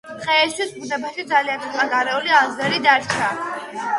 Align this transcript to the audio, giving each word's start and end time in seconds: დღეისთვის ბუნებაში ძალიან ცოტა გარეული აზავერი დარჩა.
დღეისთვის 0.19 0.71
ბუნებაში 0.77 1.25
ძალიან 1.33 1.61
ცოტა 1.67 1.85
გარეული 1.91 2.33
აზავერი 2.39 2.83
დარჩა. 2.89 3.29